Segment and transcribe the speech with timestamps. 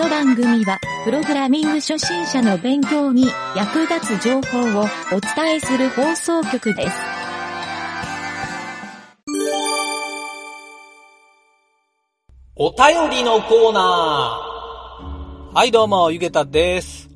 [0.00, 6.96] の番組は、プログラミング初心者の勉強に役立つ情報をお伝えする放送局です。
[12.56, 15.54] お便りのコーナー。
[15.54, 17.10] はい、どうも、ゆげたです。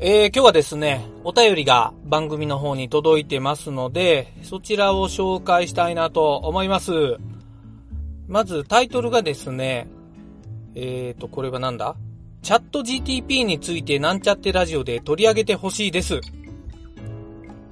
[0.00, 7.16] えー、今日はですね、お便りが番組の方に届いてますので、そちらを紹介したいなと思います。
[8.28, 9.88] まず、タイトルがですね、
[10.74, 11.96] えーと、これはなんだ？
[12.42, 16.20] チャット GTP についてなんちゃってラジオで取り上げてほしいです。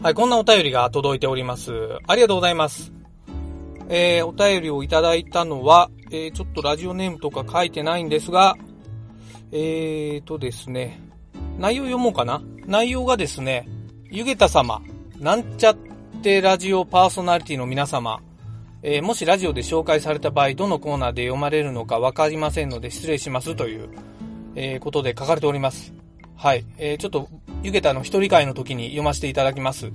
[0.02, 1.72] はい、こんなお便りが届いております。
[2.06, 2.92] ありがとうございます。
[3.88, 8.56] えー、お便りをいただいたのは、えー、ちょっとラジオネームとか書いてないんですが、
[9.50, 11.00] えーとですね、
[11.58, 13.66] 内容読もうかな内容がですね、
[14.10, 14.82] ゆげた様、
[15.18, 15.76] なんちゃっ
[16.22, 18.20] てラジオパーソナリティの皆様、
[18.82, 23.88] えー、もしラジオで紹介された場合、どのコーナーで読まれるのかわかりませんので失礼しますという、
[24.54, 25.92] えー、ことで書かれております。
[26.36, 26.64] はい。
[26.78, 27.28] えー、ちょっと、
[27.62, 29.90] ゆげたの一人会の時に読ませていただきます。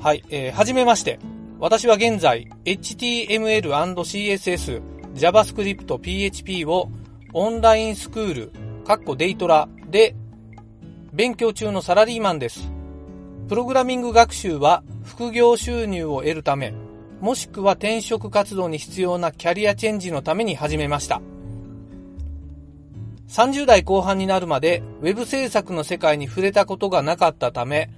[0.00, 0.22] はい。
[0.30, 1.18] えー、はじめまして。
[1.58, 4.80] 私は現在、HTML&CSS、
[5.14, 6.88] JavaScript、PHP を
[7.32, 8.52] オンラインスクール、
[8.84, 10.14] カッコデイトラで
[11.12, 12.70] 勉強中のサラリーマンです。
[13.48, 16.74] プログラミング学習は副業収入を得るため、
[17.20, 21.20] もしくは転職活動に必要なキャリアチェンジのために始めました。
[23.28, 27.90] 30代後半になるまで Web 制作の世界に触れたことがなかったため、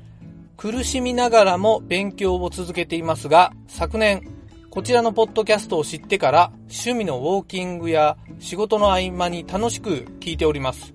[0.56, 4.27] 苦しみながらも勉強を続けていますが、昨年、
[4.70, 10.94] こちらのポッドキャストを知ってから趣味のウォーキングや仕事の合間に楽しく聞いております。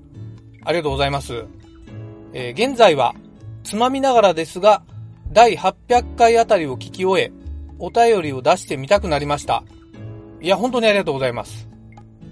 [0.64, 1.46] ありがとうございます。
[2.34, 3.14] えー現在は、
[3.64, 4.84] つまみながらですが、
[5.32, 7.32] 第800回あたりを聞き終え、
[7.82, 9.64] お便りを出してみたくなりました。
[10.40, 11.68] いや、本当にありがとうございます。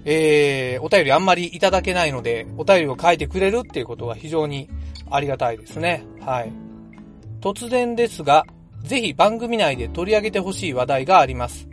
[0.04, 4.70] えー、お便りあんまりいただけないので、お便りを書いてくれるっていうことは非常に
[5.10, 6.04] ありがたいですね。
[6.20, 6.52] はい。
[7.40, 8.46] 突然ですが、
[8.82, 11.68] ぜひ番組内で取り上げてほしい話題があります。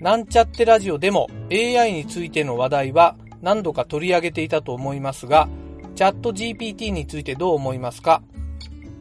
[0.00, 5.48] なんちゃってラジオでも AI についての話題は何度か取り上げていたと思いますが、
[5.94, 8.22] チャット GPT についてどう思いますか？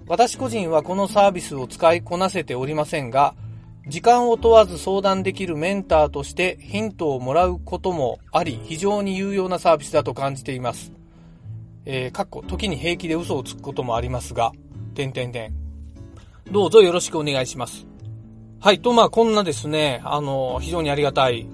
[0.08, 3.34] 私個人はこのサービスを使いこなせておりませんが、
[3.88, 10.92] 時間を問わず相談できるメンターとしてヒントをもらうこともあり、非常に有用なサービスだと感じています。
[11.86, 14.52] えー、かっこ、時に平気で嘘をつくこともありますが、
[14.94, 15.54] 点点点。
[16.52, 17.88] どうぞよろしくお願いします。
[18.60, 21.48] はい、と、まあ、こんなですね、あの、非常にありがたい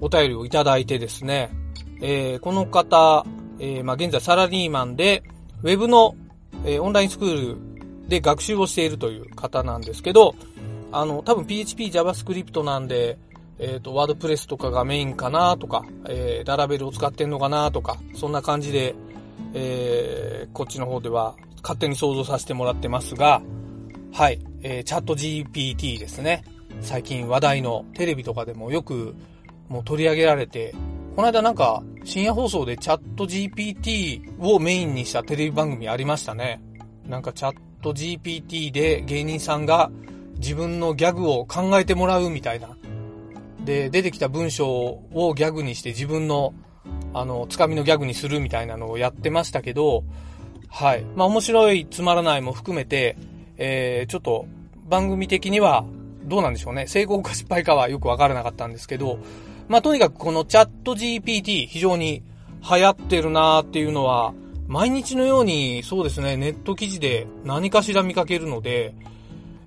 [0.00, 1.50] お便りをいただいてですね、
[2.02, 3.24] えー、この方、
[3.60, 5.22] えー、まあ、現在サラリーマンで、
[5.62, 6.16] ウェブの、
[6.64, 10.34] えーオンラインスクールで学習をしているという方なんですけど、
[10.92, 13.18] あの、多分 PHP、JavaScript なんで、
[13.58, 18.94] えっ、と、ワードプレスとかがメインかなとか、えー、ララベルを使ってんのかなとか、そんな感じで、
[19.54, 23.42] えー、こっちの方では勝手に想像させてもらってますが、
[24.12, 26.44] はい、えー、チャット GPT ですね。
[26.80, 29.14] 最近話題のテレビとかでもよく
[29.68, 30.74] もう取り上げられて、
[31.16, 36.62] この間なんか深夜放送でチャット GPT をメインにしたテレビ番組ありましたね。
[37.06, 39.90] なんかチャット GPT で芸人さんが
[40.38, 42.76] 自分のギャグを考えてもらうみたいな。
[43.64, 46.54] で、出てきた文章をギャグにして自分の
[47.14, 50.04] あの、つかみのギャグにするみたいなのをやってましたけど、
[50.68, 51.04] はい。
[51.16, 53.16] まあ面白い、つまらないも含めて、
[53.56, 54.46] えー、ちょっと
[54.88, 55.84] 番組的には
[56.24, 56.86] どうなんでしょうね。
[56.86, 59.18] 成功か失敗かはよくわからなかったんですけど、
[59.68, 62.22] まあとにかくこのチャット GPT 非常に
[62.70, 64.34] 流行ってるなーっていうのは、
[64.66, 68.94] 毎日のようにそうですね、ネット記事で何かしら見かけるので、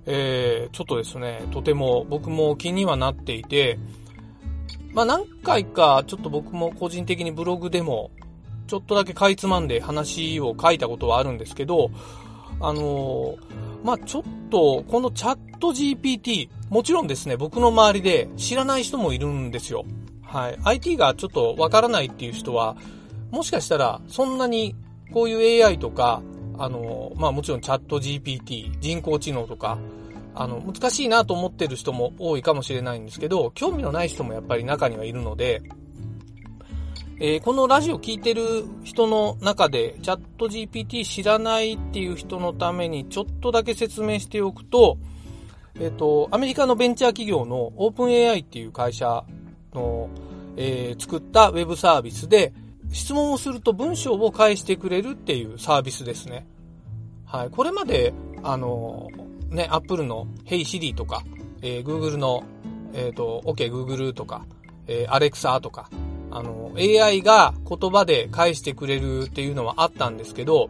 [0.06, 3.78] えー、ちょっとですね、とても僕も気にはなっていて、
[4.92, 8.10] まあ何回かちょっと僕も個人的にブログでも
[8.66, 11.90] ちょっとだけかいつまんで話を書いたことはあるんですけど、
[12.60, 19.84] あのーまあちょっとこのチャット GPT、もちろんですね、僕の周りで知らない人もいるんですよ。
[20.22, 20.58] はい。
[20.64, 22.76] IT がちょっとわからないっていう人は、
[23.30, 24.74] もしかしたらそんなに
[25.12, 26.22] こういう AI とか、
[26.58, 29.78] あのまあもちろんチャット GPT、人工知能とか、
[30.34, 35.62] あの、難しいなと思ってる人も多いかもしれないんですけど、興味のない人もやっぱり中にはいるので、
[37.20, 44.98] えーこのラジオ聞いてる人の中で、チャット GPT 知らないっていう人のためにちょっとだけ説明しておくと、
[45.78, 49.24] えっ、と、アメリカのベンチャー企業の OpenAI っていう会社
[49.72, 50.08] の、
[50.56, 52.52] えー作ったウェブサービスで、
[52.90, 56.46] 質問をすると文章を返してくれるっていうサービスですね。
[57.24, 57.50] はい。
[57.50, 58.12] これまで、
[58.42, 59.08] あの、
[59.52, 61.22] ね、Apple の Hey Siri とか、
[61.62, 62.44] えー Google の、
[62.92, 64.44] えっ、と、OK Google とか、
[64.86, 65.88] えー Alexa とか、
[66.30, 70.68] あの、AI が言葉で返してくれるっていうのはあったんですけど、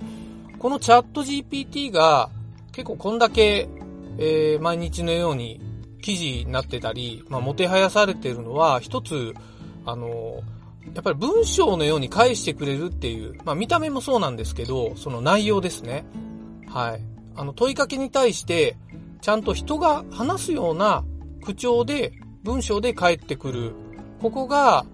[0.59, 2.31] このチャット GPT が
[2.73, 3.69] 結構こんだけ、
[4.19, 5.61] えー、毎日のように
[6.03, 9.35] 記事になってたり、まあ、もてはやされてるのは、一つ、
[9.87, 10.43] あの、
[10.95, 16.05] やっぱり文章のように返してくれるっていう、まあ、見た目もそうなんですけど、その内容ですね。
[16.67, 17.12] はい。
[17.35, 18.77] あの、問いかけに対して、
[19.21, 21.05] ちゃんと人が話すような
[21.43, 22.13] 口調で、
[22.43, 23.73] 文章で返ってくる。
[24.21, 24.85] ここが、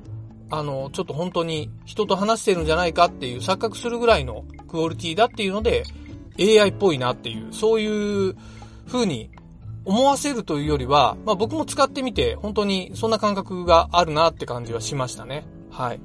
[0.50, 5.84] あの、ちょっと本当に人と話してるんじゃないかっていう錯覚するぐらいのクオリティだっていうので、
[6.38, 8.36] AI っぽいなっていう、そういう
[8.86, 9.30] 風に
[9.84, 15.44] 思わせるというよりは、まあ僕も使ってみて、本当にそんな感覚があるなって感じはしましたね。
[15.70, 16.00] はい。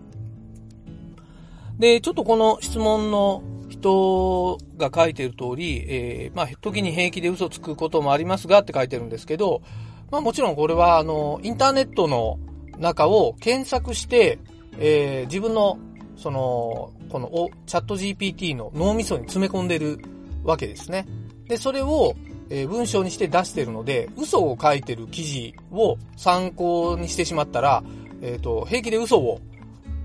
[1.80, 3.44] で、ちょっとこの質問の
[3.84, 9.62] 人が書いている通り、えー、まあ時に平気で嘘つくこともありますがって書いてるんですけど、
[10.10, 12.40] まあもちろんこれはあの、インターネットの
[12.80, 14.40] 中を検索して、
[14.78, 15.78] えー、自分の、
[16.16, 20.00] その、このチャット GPT の脳みそに詰め込んでる
[20.44, 21.06] わけですね。
[21.48, 22.16] で、それを、
[22.50, 27.84] えー、文章にして出してるので、嘘を書いてる記事を参考にしてしまったら、
[28.22, 29.40] えっ、ー、と、平気で嘘を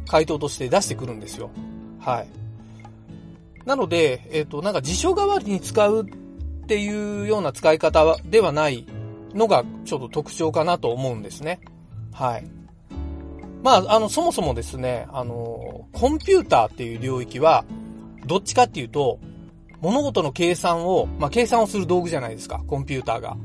[0.06, 1.50] 回答として出してくるんですよ。
[2.00, 2.48] はい。
[3.69, 8.87] なので、えっ、ー、と、なんか辞書代わりに使うっていうような使い方ではない
[9.35, 11.61] のがちょっと特徴かなと思うんですね。
[12.15, 12.47] はい。
[13.62, 17.67] まあ、あの、そもそもですね、あの、コンピューターっていう領域は、
[18.25, 19.19] どっちかっていうと、
[19.82, 23.37] 物事の計算を、まあ、計算をする道具じゃないですか、コンピューターが。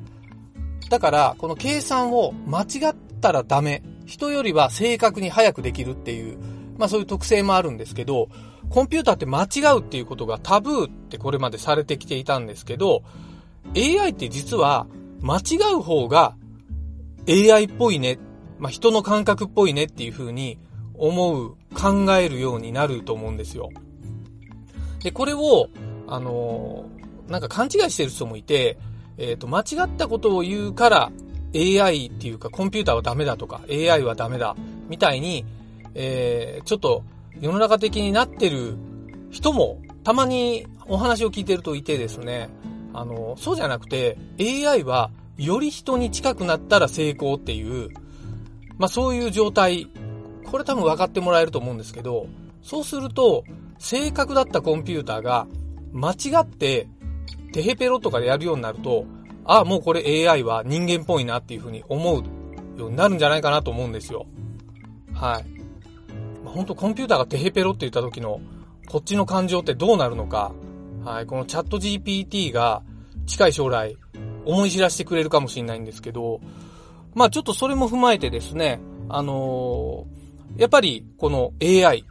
[0.89, 3.83] だから、この計算を間違ったらダメ。
[4.05, 6.37] 人よりは正確に早くできるっていう、
[6.77, 8.29] まあそういう特性もあるんですけど、
[8.73, 13.03] コンピューターって間違うっていうことがタブーってこれまでされてきていたんですけど、
[13.75, 14.87] AI って実は
[15.21, 16.35] 間違う方が
[17.29, 18.17] AI っぽいね、
[18.57, 20.57] まあ人の感覚っぽいねっていう風に
[20.95, 23.69] 思う、考えるようになると思うんですよ。
[25.03, 25.69] で、これを
[26.07, 28.79] あのー、なんか勘違いしてる人もいて、
[29.19, 31.11] えっ、ー、と、間違ったことを言うから
[31.53, 34.55] AI っていうかコンピューターはダメだとか AI はダメだ
[34.89, 35.45] みたいに、
[35.93, 37.03] えー、ちょっと
[37.43, 38.77] 世の中的になってる
[39.29, 42.49] 人もたまにお話を聞いてるといてですね、
[42.93, 47.89] あの、そうじゃなくて AI はより人に近くなったら成功っていう、
[48.77, 49.89] まあそういう状態、
[50.45, 52.27] これ多分分かってもらえると思うんですけど、
[52.61, 53.43] そうすると
[53.77, 55.45] 正確だったコンピューターが
[55.91, 56.87] 間違って、
[57.51, 59.03] テヘペロとかでやるようになると、
[59.43, 62.23] ああ、もうこれ AI は人間っぽいなっていうふうに思う
[62.79, 64.27] ようになるんじゃないかなと思うんですよ。
[65.13, 65.62] はい。
[66.53, 68.39] 本当コンピューターがテヘペロって言った時の、
[68.87, 70.53] こっちの感情ってどうなるのか、
[71.03, 72.83] はい、このチャット GPT が
[73.25, 73.97] 近い将来
[74.45, 76.41] 思い知らせてくれるかもしれないんですけど、
[77.15, 78.79] まあちょっとそれも踏まえてですね、
[79.09, 82.05] あのー、やっぱりこの AI、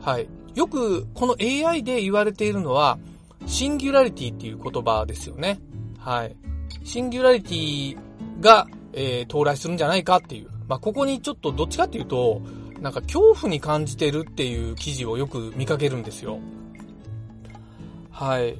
[0.00, 2.98] はい、よくこの AI で言われているのは、
[3.46, 5.60] シンギュラリティっていう言葉ですよね。
[5.98, 6.36] はい。
[6.84, 7.98] シンギュラリティ
[8.40, 10.48] が、えー、到来するんじゃないかっていう。
[10.68, 12.42] まあ、ここにちょっとどっちかっていうと、
[12.80, 16.38] なんか恐怖に感じてるっていう記事をよく見かけるんですよ。
[18.10, 18.56] はい。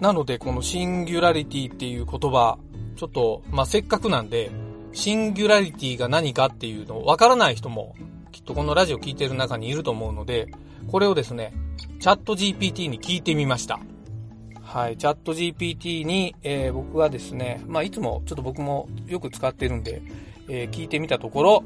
[0.00, 2.58] なので、このシンギュラリティっていう言葉、
[2.96, 4.50] ちょっと、まあ、せっかくなんで、
[4.92, 7.94] シンギュラリティが何かっていうのをわからない人も、
[8.32, 10.48] きっとこのラジオ聞いてる中にいると思うので、
[10.90, 11.52] これをですね、
[12.00, 13.80] チャット GPT に聞いてみました。
[14.62, 20.02] はい、チャット GPT に、えー、僕はですね、まあ、いつもちょっと僕もよく使ってるんで、
[20.48, 21.64] えー、聞いてみたところ、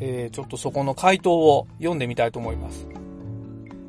[0.00, 2.86] えー、ちょっとそこの回答を読んでみたいと思います。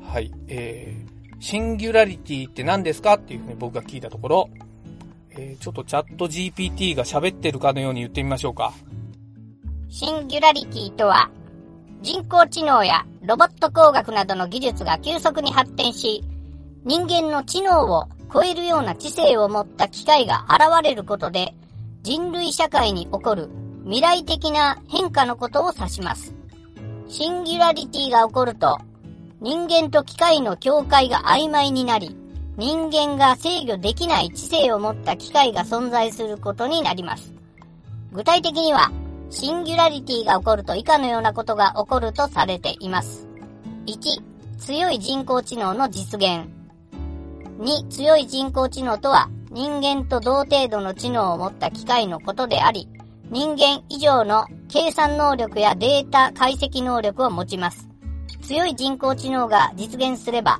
[0.03, 4.49] はい、えー、シンギュラリティって何ですかっていうふうに僕が聞いたところ、
[5.31, 8.73] えー、ちょっとチャット GPT が喋ってるかのように言ってみましょうか。
[9.87, 11.29] シンギュラリティとは、
[12.01, 16.23] 人工知能やロボット工学などの技術が急速に発展し、
[16.85, 21.53] 人間の知能を超えるような知性を持った機械が現れることで、
[22.03, 23.49] 人類社会に起こる
[23.89, 26.35] 未来的な変化のことを指します。
[27.07, 28.77] シンギュラリティが起こると、
[29.41, 32.15] 人間と機械の境界が曖昧になり、
[32.55, 37.33] 人間が制御できない知性を持った機械が存在することになります。
[38.13, 38.91] 具体的には、
[39.31, 43.27] シンギュラリティが起こると以下のようなことが起こるとされています。
[43.87, 44.21] 1、
[44.59, 46.47] 強い人工知能の実現。
[47.57, 52.87] 2、強い人工知能とは人間と同程度の知能を持った機械のことであり、
[53.31, 57.87] 人間以上の計算能力やデータ解析能力を持ちます。
[58.41, 60.59] 強い人工知能が実現すれば、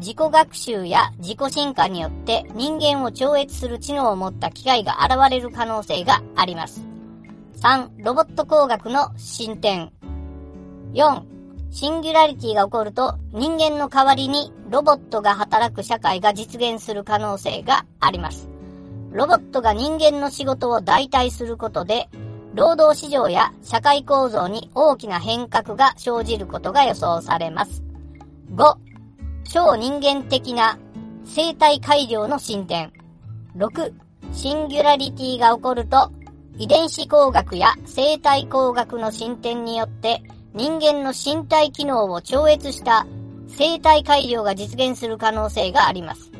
[0.00, 6.84] 自己学習や自己進化によって人間を超越する知能を持った機械が現れる可能性があります。
[7.62, 9.90] 3、ロボット工学の進展。
[10.92, 11.22] 4、
[11.70, 18.49] シンギュラリティが起こると人間の代わりにロボットが働く社会が実現する可能性があります。
[19.12, 22.08] ロボットが人間の仕事を代替することで、
[22.54, 27.82] 労働市場や社会構造に大きな変革が生じることが予想されます。
[28.54, 28.74] 5、
[29.44, 30.78] 超人間的な
[31.24, 32.92] 生態改良の進展。
[33.56, 33.92] 6、
[34.32, 36.12] シンギュラリティが起こると、
[36.56, 40.22] 遺伝子工学や生態工学の進展によって
[40.54, 43.06] 人間の身体機能を超越した
[43.48, 46.30] 生態改良が実現する可能性があります。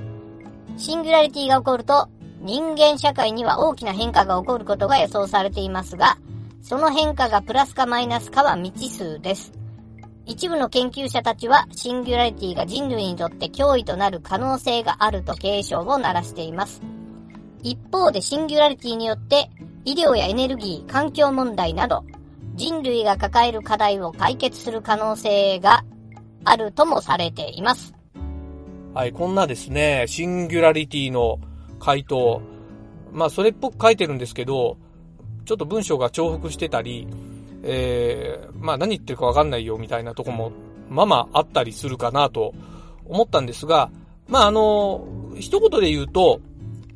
[0.76, 2.08] シンギュラリティが起こると
[2.40, 6.16] 人間社会には大きな変化が起こることが予想されていますが、
[6.62, 9.52] その変化がプラスかマイナスかは未知数です。
[10.26, 16.80] 一部の研究者たちはシンギュラリティが人類にとって脅威となる可能性があると警鐘を鳴らしています。
[17.62, 19.50] 一方でシンギュラリティによって
[19.85, 22.04] 医療やエネルギー、環境問題など
[22.54, 25.85] 人類が抱える課題を解決する可能性が
[26.44, 27.94] あるともされています。
[28.94, 31.38] はい、こんなですね、シンギュラリティの
[31.80, 32.40] 回答。
[33.12, 34.76] まあ、それっぽく書いてるんですけど、
[35.44, 37.08] ちょっと文章が重複してたり、
[37.62, 40.52] えー、まあ何言ってるかわかんないよみたいなとこも、
[40.88, 42.54] まあまああったりするかなと
[43.04, 43.90] 思ったんですが、
[44.28, 45.06] まああの、
[45.38, 46.40] 一言で言うと、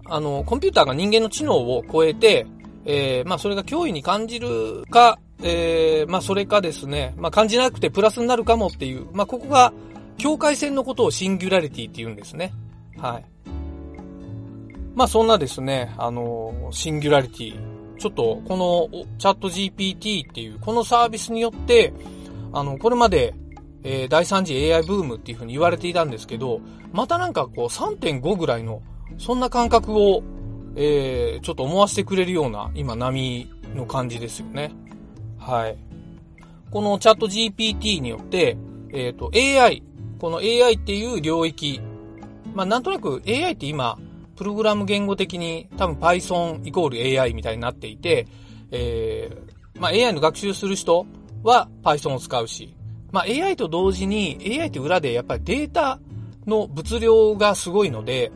[0.06, 2.46] あの、コンピューターが人間の知能を超えて、
[2.84, 9.72] えー、まあそれが脅威に感じるか、えー、まあそれかですね、まあ感じなくてプラスになるかもっていう、まあここが
[10.16, 12.52] 境界線のことをシンギュラリティって言うんですね。
[12.98, 13.24] はい。
[14.94, 17.74] まあそんなですね、あの、シンギュラリティ。
[17.98, 21.92] ちょっとこのチャット GPT っていうこのサービスによって、
[22.52, 23.34] あの、これまで、
[23.82, 26.60] えー、第3次 AI ブームっていう風に言われていたんですけど、
[26.92, 28.82] またなんかこう3.5ぐらいの、
[29.18, 30.22] そんな感覚を、
[30.76, 34.72] えー、ちょっと思わせてくれるような今波の感じですよね。
[35.38, 35.76] はい。
[36.70, 38.56] このチャット GPT によって、
[38.92, 39.82] えっ、ー、と AI、
[40.18, 41.80] この AI っていう領域、
[42.54, 43.98] まあなんとなく AI って今、
[44.36, 48.26] プログラム言語的に多分 Python イコール AI みたいになっていて、
[48.70, 51.06] えー、まあ AI の学習する人
[51.42, 52.74] は Python を使うし、
[53.12, 56.00] まあ AI と同時に AI って裏でやっぱりデータ
[56.46, 58.32] の物量がすごいので、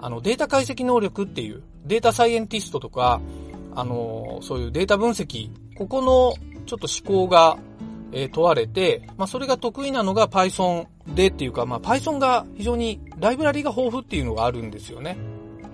[0.00, 3.20] あのデータ解析能力っていうデータサイエンティストとか、
[3.74, 6.34] あの、そういうデータ分析、ここの
[6.66, 7.58] ちょっと思考が、
[8.12, 15.16] えー、問われて、まあそれが得意なのが Python でっていうか、まあ Python が非常にライブラリが豊富っていうのがあるんですよね。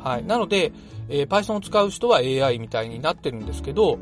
[0.02, 0.24] はい。
[0.24, 0.72] なので、
[1.08, 3.98] えー、Python を使う人は AI みたいになってるんですけど、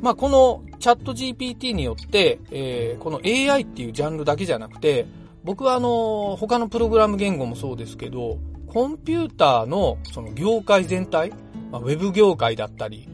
[0.00, 5.06] まあ、このチャット GPT によって、えー、この AI っていうジャンルだけじゃなくて、
[5.44, 11.30] 僕はあの、他のプログラム言語もそうですけど、コンピューターのその業界全体、
[11.70, 13.08] まあ、ウェブ業界だったり、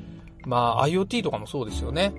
[0.46, 2.12] まあ IoT とかもそうですよね。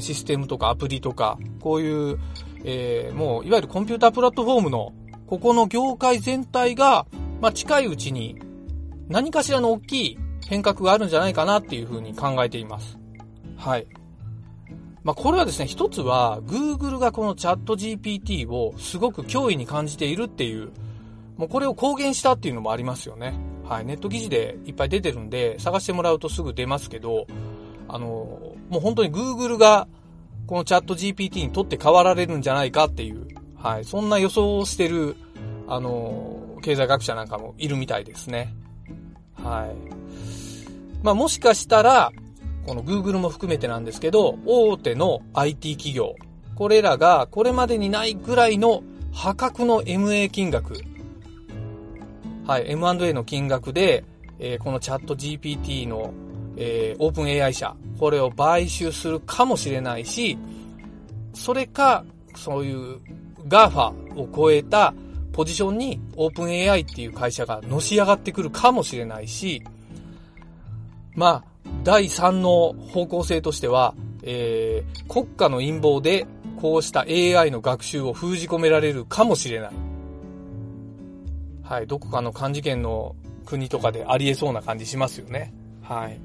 [0.00, 2.18] システムとかアプリとか、こういう、
[2.64, 4.92] えー、もういわゆるコンピュータープラットフォームの、
[5.28, 7.06] ここの業界全体が、
[7.40, 8.40] まあ近いうちに
[9.08, 12.98] 何かしらの大きい変革があるんじゃないかなっていうふうに考えています。
[13.56, 13.86] はい。
[15.04, 20.70] まあ、これはですね、一つは、Google がこのチャット GPT をすごく脅威に感じているっていう、
[21.36, 23.34] もうこれを公言したっていうのもありますよね。
[23.64, 23.86] はい。
[23.86, 27.26] ネット記事でいっぱい出てるんで、探してもらうとすぐ出ますけど、
[27.88, 28.06] あの、
[28.68, 29.88] もう本当に Google が
[30.46, 33.26] このチャット GPT にとって変わられるんじゃないかっていう、
[33.58, 33.84] はい。
[33.84, 35.16] そんな予想をしてる、
[35.66, 38.54] あの、経済学者なんかもいるみたいですね。
[39.34, 39.98] はい。
[41.02, 42.12] まあもしかしたら、
[42.66, 46.14] この Google も含めてなんですけど、大手の IT 企業、
[46.54, 50.74] これらがこれまでにないぐらいの破格の MA 金額、
[52.46, 54.04] はい、M&A の金額で、
[54.38, 56.12] えー、このチャット GPT の、
[56.56, 60.38] えー、オープン AI 社、これを買収するかもしれないし、
[61.34, 63.00] それか、そういう
[63.48, 64.94] GAFA を超えた
[65.32, 69.62] ポジションにオープン AI っていう会社がのし上がってくるかもしれないし、
[71.14, 71.44] まあ、
[71.84, 76.26] 第3の方向性としては、えー、国家の陰謀で
[76.60, 79.70] こうした AI の学習を封じ込められるかもしれない。
[81.62, 83.14] はい、どこかの漢字圏の
[83.46, 85.52] 国とかであり得そうな感じしますよね。
[85.82, 86.20] はい。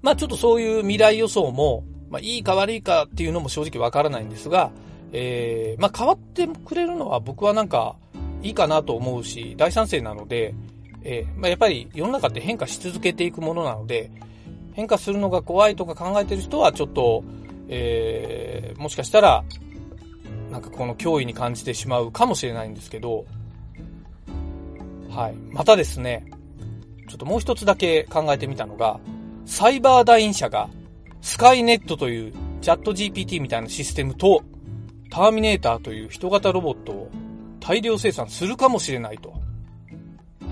[0.00, 4.70] まあちょっとそういう未来予想も、まあいいか悪いかっていうのも正直わからないんですが、
[5.12, 7.96] えー、まあ、変わってくれるのは僕はなんか
[8.42, 10.54] いいかなと思うし、大賛成なので、
[11.02, 14.10] えー、まあ、やっぱり世の中って変化し続けていくものなので、
[14.74, 17.24] 変化するのが怖いとか考えてる人はちょっと、
[17.68, 19.44] えー、もしかしたら、
[20.50, 23.26] なんかこの脅威に感じてしまうかもしれないんですけど、
[25.10, 25.34] はい。
[25.50, 26.30] またですね、
[27.08, 29.00] ちょっともう一つだけ考えてみたのが、
[29.46, 30.68] サイバーダイン社が
[31.22, 34.42] スカイネットというチャット GPT みたいなシステムと
[35.10, 37.10] ターミネーターという人型ロボットを
[37.60, 39.34] 大量生産するかもしれないと。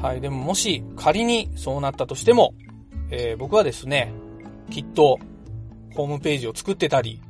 [0.03, 0.21] はい。
[0.21, 2.55] でももし仮にそうなったとしても、
[3.11, 4.13] えー、僕はですね、
[4.71, 5.19] きっと
[5.95, 7.21] ホームページを作ってたり、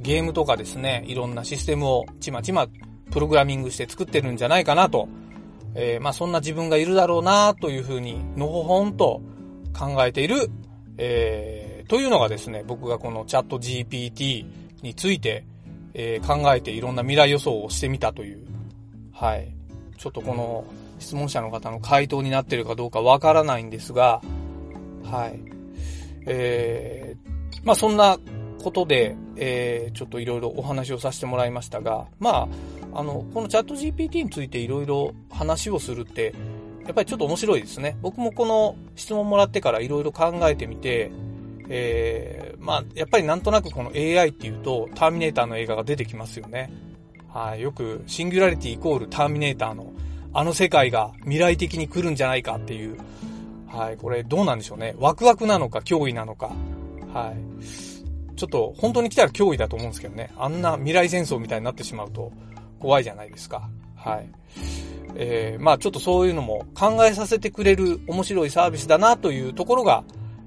[0.00, 2.66] ゲームとかですね、いろんなシステムをちまちま
[3.10, 5.08] プログラミングして作ってるんじゃないかなと、
[5.74, 9.22] えー、まあそんな自分がいるだろうなというふうに、のほほんと
[9.72, 10.50] 考えている、
[10.98, 14.44] えー、というのがですね、僕がこのチャット GPT
[14.82, 15.46] について、
[15.94, 18.44] えー、考えていろんな未来予想をしてみたという、
[19.12, 19.54] はい。
[19.96, 20.64] ちょっとこの
[20.98, 24.20] 質問者の方の回答になってるかどうかわからないんですが、
[25.04, 25.40] はい。
[26.26, 28.18] えー、まあそんな
[28.62, 32.48] ことで、えー、ちょっといろいろお話をさせてもらいましたが、ま
[32.92, 36.34] あ、あの、このチャット GPT についていろいろ話をするって、
[36.84, 37.96] やっぱりちょっと面白いですね。
[38.00, 41.10] 僕もこの質問もらってからいろいろ考えてみて、
[41.68, 46.72] えー、まあ、やっぱりなんとなくこの AI っていうと、ターミネーターの映画が出てきますよね。
[47.28, 49.92] はい、よく、シンギュラリティイコールターミネーターの、
[50.32, 52.96] あの世界が未来的に来るんじゃないかっていう、
[53.68, 54.94] はい、これどうなんでしょうね。
[54.98, 56.52] ワクワクなのか、脅威なのか。
[57.12, 58.36] はい。
[58.36, 60.30] ちょっと、本当に来たら脅威だと思うんですけどね。
[60.38, 62.32] あんな未来戦争みたいになってしまうと、
[62.78, 63.68] 怖いじゃないですか。
[63.94, 64.28] はい。
[65.16, 70.04] えー、まあちょっとそういうのも考えさせてくれる面白いサービスだなというところが、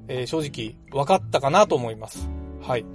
[0.08, 2.30] えー、正直分かったかなと思います。
[2.62, 2.86] はい。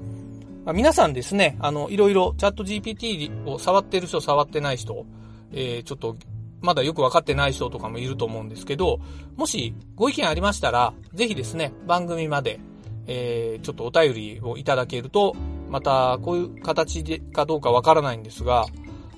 [0.65, 5.07] まあ、皆さんですね、あの、いろいろチャット GPT を触ってる人、触ってない人、
[5.53, 6.17] えー、ちょっと、
[6.61, 9.01] まだよく分かってない人とかもいると思うんですけど、
[9.37, 12.61] もしご意見ありましたら、ぜひですね、番組まで、
[13.09, 15.35] えー、ちょっとお便りをいただけると、
[15.69, 18.67] また、こういう形でかどうかわからないんですが、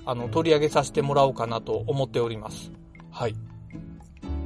[0.05, 2.71] あの、取り上げさせてもらおうかなと思っております。
[3.11, 3.35] はい。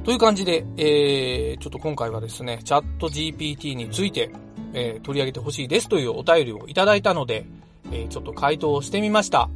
[0.04, 4.30] という感じで、えー、ちょっと今回はですね、チャット GPT について、
[4.72, 7.44] えー、取り上げてほしいですというお便りをいただいたので、
[7.92, 9.50] えー、ちょっと回答してみました。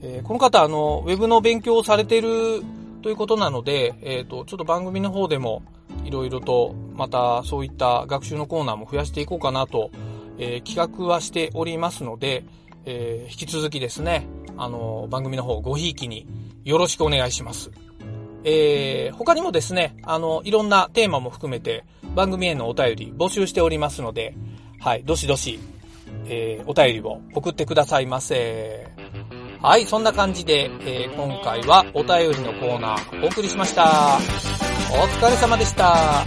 [0.00, 2.62] えー、この方、あの、ウェブの勉強をされてる
[3.02, 5.62] ということなので、えっ、と、ちょっと番組の方でも、
[6.04, 9.90] いろいろと、またそういった学習のコーナーも増やしていこうかなと、
[10.38, 12.44] え企画はしておりますので、
[12.84, 16.26] え引き続きですね、あの、番組の方ごひいきに
[16.64, 17.70] よろしくお願いします。
[18.44, 24.34] えー、他にもですね、あの、いろんなテーマも含めて番組へのお便り募集しておりますので、
[24.80, 25.58] はい、どしどし、
[26.26, 28.86] えー、お便りを送ってくださいませ。
[29.60, 34.18] はい、そんな感じで、えー、今回はお便りのコーナーお送りしました。
[34.90, 36.24] お疲れ様でした。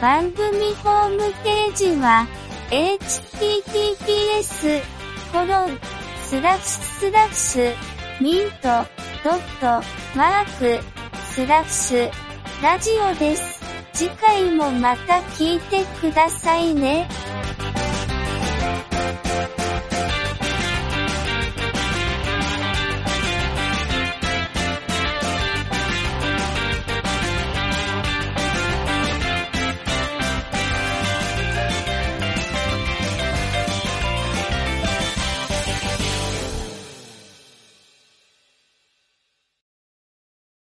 [0.00, 2.26] 番組ホームページは、
[2.70, 3.20] https
[5.32, 5.95] コロン
[6.28, 7.74] スラッシュスラッシュ
[8.20, 8.68] ミント
[9.22, 9.86] ドット
[10.16, 10.84] マーク
[11.22, 12.10] スラッシュ
[12.64, 13.60] ラジオです。
[13.92, 17.08] 次回もまた聞いてくださいね。